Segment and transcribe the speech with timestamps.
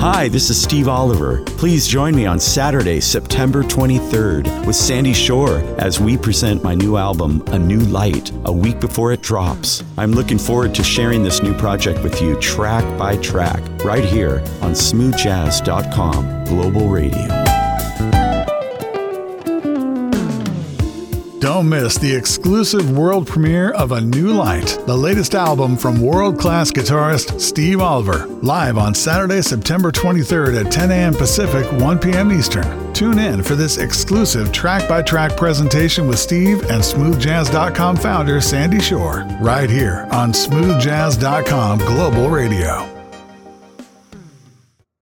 [0.00, 1.42] Hi, this is Steve Oliver.
[1.44, 6.96] Please join me on Saturday, September 23rd with Sandy Shore as we present my new
[6.96, 9.84] album, A New Light, a week before it drops.
[9.98, 14.38] I'm looking forward to sharing this new project with you track by track right here
[14.62, 17.49] on smoothjazz.com global radio.
[21.40, 26.38] Don't miss the exclusive world premiere of A New Light, the latest album from world
[26.38, 31.14] class guitarist Steve Oliver, live on Saturday, September 23rd at 10 a.m.
[31.14, 32.30] Pacific, 1 p.m.
[32.30, 32.92] Eastern.
[32.92, 38.78] Tune in for this exclusive track by track presentation with Steve and SmoothJazz.com founder Sandy
[38.78, 42.99] Shore, right here on SmoothJazz.com Global Radio.